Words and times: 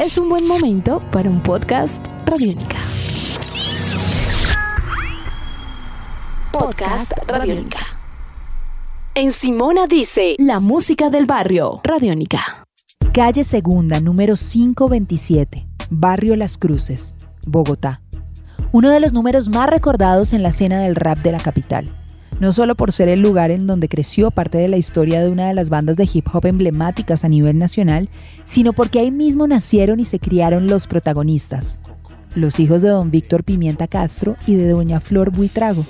es 0.00 0.16
un 0.16 0.30
buen 0.30 0.46
momento 0.46 1.02
para 1.12 1.28
un 1.28 1.42
podcast 1.42 2.02
Radiónica. 2.24 2.78
Podcast 6.50 7.12
Radiónica. 7.26 7.80
En 9.14 9.30
Simona 9.30 9.86
dice 9.86 10.36
la 10.38 10.58
música 10.58 11.10
del 11.10 11.26
barrio 11.26 11.82
Radiónica. 11.84 12.40
Calle 13.12 13.44
Segunda, 13.44 14.00
número 14.00 14.36
527, 14.36 15.68
Barrio 15.90 16.34
Las 16.34 16.56
Cruces, 16.56 17.14
Bogotá. 17.46 18.00
Uno 18.72 18.88
de 18.88 19.00
los 19.00 19.12
números 19.12 19.50
más 19.50 19.68
recordados 19.68 20.32
en 20.32 20.42
la 20.42 20.48
escena 20.48 20.80
del 20.80 20.94
rap 20.94 21.18
de 21.18 21.32
la 21.32 21.40
capital. 21.40 21.99
No 22.40 22.54
solo 22.54 22.74
por 22.74 22.90
ser 22.90 23.08
el 23.10 23.20
lugar 23.20 23.50
en 23.50 23.66
donde 23.66 23.88
creció 23.88 24.30
parte 24.30 24.56
de 24.56 24.68
la 24.68 24.78
historia 24.78 25.22
de 25.22 25.28
una 25.28 25.48
de 25.48 25.54
las 25.54 25.68
bandas 25.68 25.98
de 25.98 26.08
hip 26.10 26.26
hop 26.32 26.46
emblemáticas 26.46 27.22
a 27.22 27.28
nivel 27.28 27.58
nacional, 27.58 28.08
sino 28.46 28.72
porque 28.72 28.98
ahí 28.98 29.10
mismo 29.10 29.46
nacieron 29.46 30.00
y 30.00 30.06
se 30.06 30.18
criaron 30.18 30.66
los 30.66 30.86
protagonistas, 30.86 31.78
los 32.34 32.58
hijos 32.58 32.80
de 32.80 32.88
don 32.88 33.10
Víctor 33.10 33.44
Pimienta 33.44 33.86
Castro 33.86 34.36
y 34.46 34.54
de 34.54 34.68
doña 34.68 35.00
Flor 35.00 35.30
Buitrago. 35.30 35.84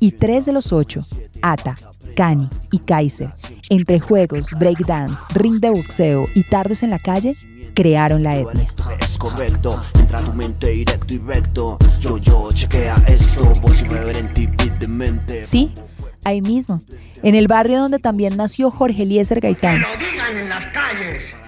Y 0.00 0.10
tres 0.10 0.44
de 0.44 0.52
los 0.52 0.72
ocho, 0.72 1.00
Ata, 1.40 1.78
Cani 2.16 2.48
y 2.72 2.80
Kaiser, 2.80 3.30
entre 3.70 4.00
juegos, 4.00 4.48
breakdance, 4.58 5.22
ring 5.34 5.60
de 5.60 5.70
boxeo 5.70 6.26
y 6.34 6.42
tardes 6.42 6.82
en 6.82 6.90
la 6.90 6.98
calle, 6.98 7.34
crearon 7.74 8.24
la 8.24 8.36
etnia. 8.36 8.74
Es 9.16 9.20
correcto, 9.20 9.80
entra 9.98 10.20
tu 10.20 10.34
mente 10.34 10.72
directo 10.72 11.14
y 11.14 11.18
recto. 11.18 11.78
Yo, 12.00 12.18
yo, 12.18 12.50
chequea 12.52 12.96
esto, 13.08 13.50
voz 13.62 13.80
irreverente 13.80 14.42
y 14.42 14.88
mente. 14.88 15.42
Sí, 15.42 15.72
ahí 16.22 16.42
mismo, 16.42 16.80
en 17.22 17.34
el 17.34 17.48
barrio 17.48 17.80
donde 17.80 17.98
también 17.98 18.36
nació 18.36 18.70
Jorge 18.70 19.04
Eliezer 19.04 19.40
Gaitán. 19.40 19.82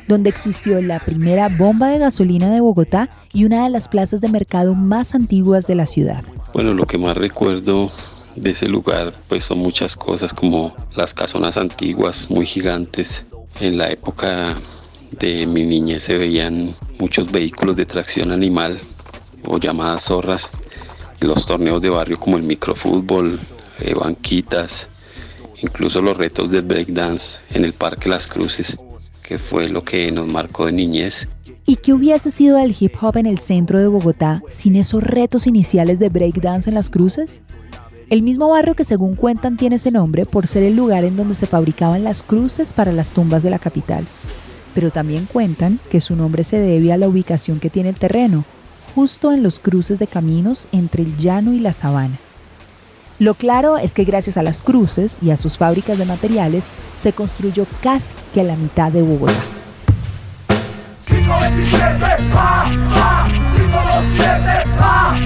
Donde 0.06 0.30
existió 0.30 0.80
la 0.80 0.98
primera 0.98 1.50
bomba 1.50 1.88
de 1.88 1.98
gasolina 1.98 2.48
de 2.48 2.62
Bogotá 2.62 3.10
y 3.34 3.44
una 3.44 3.64
de 3.64 3.68
las 3.68 3.86
plazas 3.86 4.22
de 4.22 4.30
mercado 4.30 4.72
más 4.72 5.14
antiguas 5.14 5.66
de 5.66 5.74
la 5.74 5.84
ciudad. 5.84 6.24
Bueno, 6.54 6.72
lo 6.72 6.86
que 6.86 6.96
más 6.96 7.18
recuerdo 7.18 7.92
de 8.34 8.52
ese 8.52 8.66
lugar 8.66 9.12
pues 9.28 9.44
son 9.44 9.58
muchas 9.58 9.94
cosas 9.94 10.32
como 10.32 10.74
las 10.96 11.12
casonas 11.12 11.58
antiguas 11.58 12.30
muy 12.30 12.46
gigantes. 12.46 13.24
En 13.60 13.76
la 13.76 13.90
época 13.90 14.56
de 15.20 15.46
mi 15.46 15.64
niñez 15.64 16.04
se 16.04 16.16
veían 16.16 16.74
muchos 16.98 17.30
vehículos 17.30 17.76
de 17.76 17.86
tracción 17.86 18.32
animal 18.32 18.78
o 19.44 19.58
llamadas 19.58 20.04
zorras, 20.04 20.48
los 21.20 21.46
torneos 21.46 21.82
de 21.82 21.90
barrio 21.90 22.18
como 22.18 22.36
el 22.36 22.42
microfútbol, 22.42 23.38
eh, 23.80 23.94
banquitas, 23.94 24.88
incluso 25.62 26.00
los 26.00 26.16
retos 26.16 26.50
del 26.50 26.62
breakdance 26.62 27.40
en 27.50 27.64
el 27.64 27.72
Parque 27.72 28.08
Las 28.08 28.26
Cruces, 28.26 28.76
que 29.22 29.38
fue 29.38 29.68
lo 29.68 29.82
que 29.82 30.10
nos 30.12 30.26
marcó 30.26 30.66
de 30.66 30.72
niñez. 30.72 31.28
¿Y 31.66 31.76
qué 31.76 31.92
hubiese 31.92 32.30
sido 32.30 32.58
el 32.58 32.74
hip 32.78 32.94
hop 33.00 33.18
en 33.18 33.26
el 33.26 33.38
centro 33.38 33.78
de 33.78 33.88
Bogotá 33.88 34.42
sin 34.48 34.76
esos 34.76 35.02
retos 35.02 35.46
iniciales 35.46 35.98
de 35.98 36.08
breakdance 36.08 36.70
en 36.70 36.74
las 36.74 36.88
cruces? 36.88 37.42
El 38.08 38.22
mismo 38.22 38.48
barrio 38.48 38.74
que 38.74 38.84
según 38.84 39.14
cuentan 39.14 39.58
tiene 39.58 39.76
ese 39.76 39.90
nombre 39.90 40.24
por 40.24 40.46
ser 40.46 40.62
el 40.62 40.74
lugar 40.74 41.04
en 41.04 41.14
donde 41.14 41.34
se 41.34 41.46
fabricaban 41.46 42.04
las 42.04 42.22
cruces 42.22 42.72
para 42.72 42.90
las 42.90 43.12
tumbas 43.12 43.42
de 43.42 43.50
la 43.50 43.58
capital. 43.58 44.06
Pero 44.74 44.90
también 44.90 45.26
cuentan 45.30 45.80
que 45.90 46.00
su 46.00 46.16
nombre 46.16 46.44
se 46.44 46.58
debe 46.58 46.92
a 46.92 46.96
la 46.96 47.08
ubicación 47.08 47.60
que 47.60 47.70
tiene 47.70 47.88
el 47.88 47.96
terreno, 47.96 48.44
justo 48.94 49.32
en 49.32 49.42
los 49.42 49.58
cruces 49.58 49.98
de 49.98 50.06
caminos 50.06 50.68
entre 50.72 51.02
el 51.02 51.16
llano 51.16 51.52
y 51.52 51.60
la 51.60 51.72
sabana. 51.72 52.18
Lo 53.18 53.34
claro 53.34 53.78
es 53.78 53.94
que 53.94 54.04
gracias 54.04 54.36
a 54.36 54.44
las 54.44 54.62
cruces 54.62 55.18
y 55.20 55.30
a 55.30 55.36
sus 55.36 55.58
fábricas 55.58 55.98
de 55.98 56.04
materiales 56.04 56.66
se 56.96 57.12
construyó 57.12 57.66
casi 57.82 58.14
que 58.32 58.42
a 58.42 58.44
la 58.44 58.56
mitad 58.56 58.92
de 58.92 59.02
Bogotá. 59.02 59.34
527, 61.04 62.04
a 64.80 65.17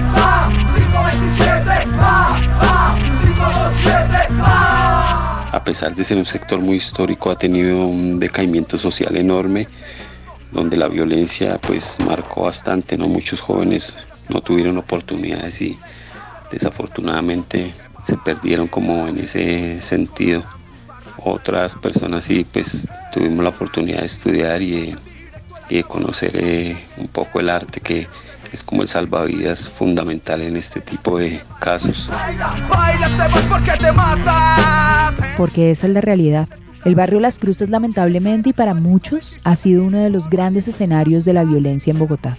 pesar 5.73 5.95
de 5.95 6.03
ser 6.03 6.17
un 6.17 6.25
sector 6.27 6.59
muy 6.59 6.75
histórico, 6.75 7.31
ha 7.31 7.35
tenido 7.35 7.87
un 7.87 8.19
decaimiento 8.19 8.77
social 8.77 9.17
enorme, 9.17 9.67
donde 10.51 10.77
la 10.77 10.87
violencia 10.87 11.57
pues 11.57 11.95
marcó 12.05 12.43
bastante, 12.43 12.95
¿no? 12.95 13.07
Muchos 13.07 13.41
jóvenes 13.41 13.97
no 14.29 14.39
tuvieron 14.39 14.77
oportunidades 14.77 15.59
y 15.63 15.79
desafortunadamente 16.51 17.73
se 18.05 18.15
perdieron 18.17 18.67
como 18.67 19.07
en 19.07 19.17
ese 19.17 19.81
sentido. 19.81 20.43
Otras 21.17 21.73
personas 21.73 22.25
sí 22.25 22.45
pues 22.53 22.87
tuvimos 23.11 23.43
la 23.43 23.49
oportunidad 23.49 24.01
de 24.01 24.05
estudiar 24.05 24.61
y 24.61 24.95
de, 25.69 25.83
conocer 25.85 26.33
eh, 26.35 26.77
un 26.97 27.07
poco 27.07 27.39
el 27.39 27.49
arte 27.49 27.81
que 27.81 28.07
es 28.53 28.63
como 28.63 28.83
el 28.83 28.87
salvavidas 28.87 29.67
fundamental 29.67 30.41
en 30.41 30.55
este 30.55 30.79
tipo 30.79 31.17
de 31.17 31.41
casos. 31.59 32.09
Porque 35.35 35.71
es 35.71 35.83
el 35.83 35.95
de 35.95 36.01
realidad. 36.01 36.47
El 36.85 36.93
barrio 36.93 37.19
Las 37.19 37.39
Cruces 37.39 37.71
lamentablemente 37.71 38.51
y 38.51 38.53
para 38.53 38.75
muchos 38.75 39.39
ha 39.43 39.55
sido 39.55 39.83
uno 39.83 39.97
de 39.97 40.11
los 40.11 40.29
grandes 40.29 40.67
escenarios 40.67 41.25
de 41.25 41.33
la 41.33 41.43
violencia 41.43 41.91
en 41.91 41.97
Bogotá. 41.97 42.37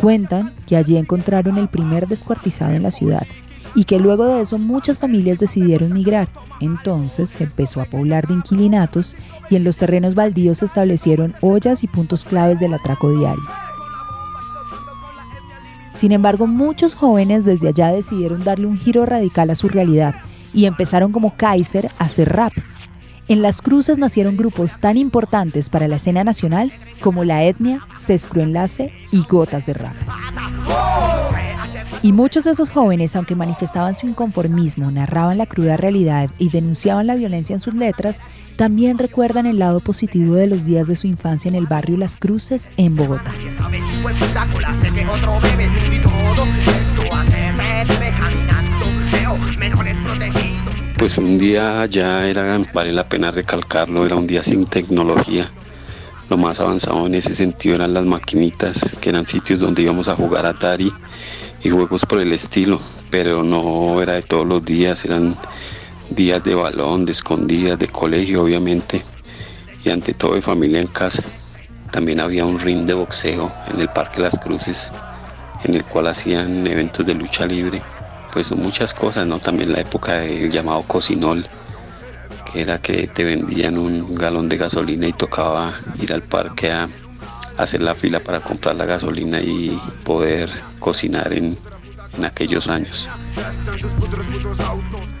Cuentan 0.00 0.52
que 0.66 0.76
allí 0.76 0.98
encontraron 0.98 1.56
el 1.56 1.68
primer 1.68 2.08
descuartizado 2.08 2.72
en 2.72 2.82
la 2.82 2.90
ciudad 2.90 3.26
y 3.74 3.84
que 3.84 3.98
luego 3.98 4.26
de 4.26 4.42
eso 4.42 4.58
muchas 4.58 4.98
familias 4.98 5.38
decidieron 5.38 5.94
migrar. 5.94 6.28
Entonces 6.60 7.30
se 7.30 7.44
empezó 7.44 7.80
a 7.80 7.86
poblar 7.86 8.26
de 8.26 8.34
inquilinatos 8.34 9.16
y 9.48 9.56
en 9.56 9.64
los 9.64 9.78
terrenos 9.78 10.14
baldíos 10.14 10.58
se 10.58 10.66
establecieron 10.66 11.34
ollas 11.40 11.82
y 11.84 11.86
puntos 11.86 12.24
claves 12.24 12.60
del 12.60 12.74
atraco 12.74 13.10
diario. 13.16 13.42
Sin 16.02 16.10
embargo, 16.10 16.48
muchos 16.48 16.96
jóvenes 16.96 17.44
desde 17.44 17.68
allá 17.68 17.92
decidieron 17.92 18.42
darle 18.42 18.66
un 18.66 18.76
giro 18.76 19.06
radical 19.06 19.50
a 19.50 19.54
su 19.54 19.68
realidad 19.68 20.16
y 20.52 20.64
empezaron 20.64 21.12
como 21.12 21.36
Kaiser 21.36 21.92
a 21.96 22.06
hacer 22.06 22.28
rap. 22.32 22.52
En 23.28 23.40
las 23.40 23.62
cruces 23.62 23.98
nacieron 23.98 24.36
grupos 24.36 24.80
tan 24.80 24.96
importantes 24.96 25.68
para 25.68 25.86
la 25.86 25.94
escena 25.94 26.24
nacional 26.24 26.72
como 27.00 27.22
La 27.22 27.44
Etnia, 27.44 27.86
Sescro 27.94 28.42
Enlace 28.42 28.92
y 29.12 29.22
Gotas 29.28 29.66
de 29.66 29.74
Rap. 29.74 29.94
Y 32.02 32.10
muchos 32.10 32.42
de 32.42 32.50
esos 32.50 32.70
jóvenes, 32.70 33.14
aunque 33.14 33.36
manifestaban 33.36 33.94
su 33.94 34.08
inconformismo, 34.08 34.90
narraban 34.90 35.38
la 35.38 35.46
cruda 35.46 35.76
realidad 35.76 36.28
y 36.36 36.48
denunciaban 36.48 37.06
la 37.06 37.14
violencia 37.14 37.54
en 37.54 37.60
sus 37.60 37.74
letras, 37.74 38.22
también 38.56 38.98
recuerdan 38.98 39.46
el 39.46 39.60
lado 39.60 39.78
positivo 39.78 40.34
de 40.34 40.48
los 40.48 40.64
días 40.64 40.88
de 40.88 40.96
su 40.96 41.06
infancia 41.06 41.48
en 41.48 41.54
el 41.54 41.66
barrio 41.66 41.96
Las 41.96 42.18
Cruces, 42.18 42.72
en 42.76 42.96
Bogotá. 42.96 43.30
Pues 51.02 51.18
un 51.18 51.36
día 51.36 51.84
ya 51.86 52.28
era, 52.28 52.60
vale 52.72 52.92
la 52.92 53.08
pena 53.08 53.32
recalcarlo, 53.32 54.06
era 54.06 54.14
un 54.14 54.28
día 54.28 54.44
sin 54.44 54.64
tecnología. 54.64 55.50
Lo 56.30 56.36
más 56.36 56.60
avanzado 56.60 57.06
en 57.08 57.16
ese 57.16 57.34
sentido 57.34 57.74
eran 57.74 57.92
las 57.92 58.06
maquinitas, 58.06 58.94
que 59.00 59.08
eran 59.10 59.26
sitios 59.26 59.58
donde 59.58 59.82
íbamos 59.82 60.08
a 60.08 60.14
jugar 60.14 60.46
Atari 60.46 60.92
y 61.64 61.70
juegos 61.70 62.06
por 62.06 62.20
el 62.20 62.32
estilo, 62.32 62.80
pero 63.10 63.42
no 63.42 64.00
era 64.00 64.12
de 64.12 64.22
todos 64.22 64.46
los 64.46 64.64
días, 64.64 65.04
eran 65.04 65.34
días 66.10 66.44
de 66.44 66.54
balón, 66.54 67.04
de 67.04 67.12
escondidas, 67.12 67.80
de 67.80 67.88
colegio 67.88 68.44
obviamente, 68.44 69.02
y 69.84 69.90
ante 69.90 70.14
todo 70.14 70.34
de 70.34 70.42
familia 70.42 70.80
en 70.80 70.86
casa. 70.86 71.24
También 71.90 72.20
había 72.20 72.46
un 72.46 72.60
ring 72.60 72.86
de 72.86 72.94
boxeo 72.94 73.52
en 73.72 73.80
el 73.80 73.88
Parque 73.88 74.20
Las 74.20 74.38
Cruces, 74.38 74.92
en 75.64 75.74
el 75.74 75.84
cual 75.84 76.08
hacían 76.08 76.66
eventos 76.66 77.06
de 77.06 77.14
lucha 77.14 77.46
libre. 77.46 77.82
Pues 78.32 78.50
muchas 78.52 78.94
cosas, 78.94 79.26
¿no? 79.26 79.38
También 79.38 79.72
la 79.72 79.80
época 79.80 80.18
del 80.18 80.50
llamado 80.50 80.82
cocinol, 80.82 81.46
que 82.50 82.62
era 82.62 82.80
que 82.80 83.06
te 83.06 83.24
vendían 83.24 83.76
un 83.76 84.14
galón 84.14 84.48
de 84.48 84.56
gasolina 84.56 85.06
y 85.06 85.12
tocaba 85.12 85.72
ir 86.00 86.12
al 86.12 86.22
parque 86.22 86.70
a 86.72 86.88
hacer 87.58 87.82
la 87.82 87.94
fila 87.94 88.20
para 88.20 88.40
comprar 88.40 88.76
la 88.76 88.86
gasolina 88.86 89.40
y 89.40 89.78
poder 90.04 90.50
cocinar 90.78 91.32
en, 91.34 91.58
en 92.16 92.24
aquellos 92.24 92.68
años. 92.68 93.06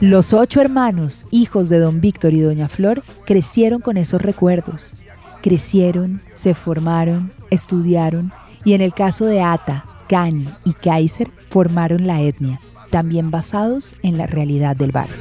Los 0.00 0.32
ocho 0.32 0.60
hermanos, 0.60 1.26
hijos 1.30 1.68
de 1.68 1.78
don 1.78 2.00
Víctor 2.00 2.32
y 2.32 2.40
doña 2.40 2.68
Flor, 2.68 3.02
crecieron 3.26 3.82
con 3.82 3.98
esos 3.98 4.22
recuerdos 4.22 4.94
Crecieron, 5.42 6.22
se 6.34 6.54
formaron, 6.54 7.32
estudiaron 7.50 8.32
y 8.64 8.74
en 8.74 8.80
el 8.80 8.94
caso 8.94 9.26
de 9.26 9.42
Ata, 9.42 9.84
Cani 10.12 10.46
y 10.66 10.74
Kaiser 10.74 11.30
formaron 11.48 12.06
la 12.06 12.20
etnia, 12.20 12.60
también 12.90 13.30
basados 13.30 13.96
en 14.02 14.18
la 14.18 14.26
realidad 14.26 14.76
del 14.76 14.92
barrio. 14.92 15.16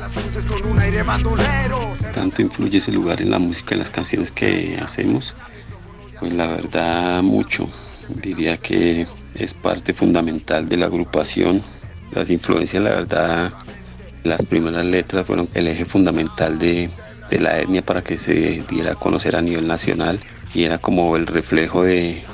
Tanto 2.14 2.42
influye 2.42 2.80
ese 2.80 2.92
lugar 2.92 3.22
en 3.22 3.32
la 3.32 3.40
música, 3.40 3.74
en 3.74 3.80
las 3.80 3.90
canciones 3.90 4.32
que 4.32 4.78
hacemos, 4.84 5.34
pues 6.20 6.34
la 6.34 6.46
verdad 6.48 7.24
mucho. 7.24 7.70
Diría 8.22 8.58
que 8.58 9.08
es 9.36 9.54
parte 9.54 9.94
fundamental 9.94 10.68
de 10.68 10.76
la 10.76 10.88
agrupación. 10.88 11.62
Las 12.12 12.30
influencias, 12.30 12.84
la 12.84 12.90
verdad, 12.90 13.54
las 14.26 14.44
primeras 14.44 14.86
letras 14.86 15.26
fueron 15.26 15.48
el 15.54 15.70
eje 15.70 15.86
fundamental 15.86 16.60
de, 16.60 16.90
la 17.30 17.62
etnia 17.62 17.82
para 17.82 18.02
que 18.02 18.18
se 18.18 18.62
diera 18.70 18.92
a 18.92 18.96
conocer 18.96 19.38
a 19.38 19.42
nivel 19.42 19.70
nacional 19.70 20.20
y 20.54 20.66
era 20.66 20.80
como 20.80 21.16
el 21.16 21.28
reflejo 21.28 21.84
de 21.84 22.26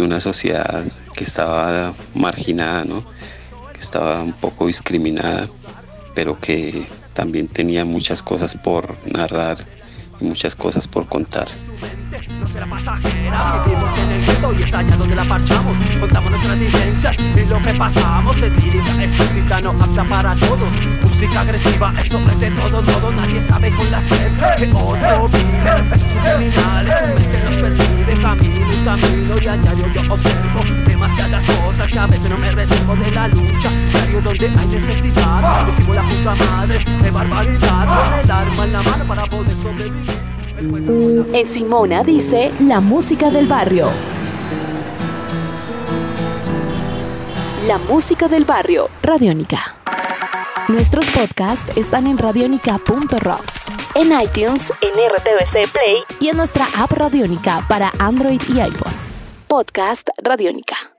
una 0.00 0.18
sociedad 0.18 0.82
que 1.16 1.24
estaba 1.24 1.94
marginada, 2.14 2.84
¿no? 2.84 3.04
que 3.72 3.80
estaba 3.80 4.22
un 4.22 4.34
poco 4.34 4.66
discriminada, 4.66 5.48
pero 6.14 6.38
que 6.38 6.86
también 7.14 7.48
tenía 7.48 7.84
muchas 7.84 8.22
cosas 8.22 8.54
por 8.54 8.96
narrar 9.10 9.56
y 10.20 10.24
muchas 10.24 10.54
cosas 10.54 10.86
por 10.86 11.06
contar. 11.06 11.48
No 12.40 12.46
será 12.46 12.66
pasajera, 12.66 13.64
vivimos 13.64 13.98
en 13.98 14.10
el 14.10 14.22
mundo 14.22 14.54
y 14.58 14.62
es 14.62 14.72
allá 14.72 14.96
donde 14.96 15.14
la 15.14 15.24
parchamos. 15.24 15.76
Contamos 16.00 16.30
nuestras 16.30 16.58
vivencias 16.58 17.16
y 17.36 17.44
lo 17.46 17.60
que 17.62 17.74
pasamos. 17.74 18.40
De 18.40 18.50
lírica 18.50 19.02
explícita, 19.02 19.60
no 19.60 19.70
apta 19.70 20.04
para 20.04 20.34
todos. 20.36 20.72
Música 21.02 21.40
agresiva, 21.40 21.92
eso 21.98 22.18
es 22.18 22.40
de 22.40 22.50
todo, 22.50 22.82
todo. 22.82 23.12
Nadie 23.12 23.40
sabe 23.40 23.70
con 23.72 23.90
la 23.90 24.00
sed 24.00 24.32
que 24.58 24.70
otro 24.72 25.28
vive. 25.28 25.70
Eso 25.92 26.06
es 26.06 26.36
criminal, 26.36 26.88
es 26.88 26.98
tu 26.98 27.20
mente 27.20 27.44
los 27.44 27.54
percibe. 27.56 28.20
Camino 28.22 28.72
y 28.72 28.84
camino 28.84 29.38
y 29.42 29.46
a 29.46 29.56
diario 29.56 29.92
yo 29.92 30.14
observo 30.14 30.60
no 31.94 32.38
me 32.38 32.54
de 32.56 33.10
la 33.12 33.28
lucha. 33.28 33.70
Diario 33.90 34.20
donde 34.20 34.48
hay 34.48 34.66
necesidad, 34.66 35.68
en 41.32 41.48
Simona 41.48 42.04
dice 42.04 42.52
la 42.60 42.80
música 42.80 43.30
del 43.30 43.46
barrio. 43.46 43.88
La 47.66 47.78
música 47.78 48.28
del 48.28 48.44
barrio, 48.44 48.88
Radiónica. 49.02 49.74
Nuestros 50.68 51.08
podcasts 51.10 51.76
están 51.76 52.06
en 52.06 52.18
radionica.rocks, 52.18 53.66
en 53.94 54.20
iTunes, 54.20 54.72
en 54.80 54.90
RTVC 54.90 55.70
Play 55.72 56.02
y 56.20 56.28
en 56.28 56.36
nuestra 56.36 56.68
app 56.76 56.90
Radiónica 56.92 57.64
para 57.68 57.92
Android 57.98 58.40
y 58.48 58.60
iPhone. 58.60 58.92
Podcast 59.46 60.08
Radiónica. 60.22 60.90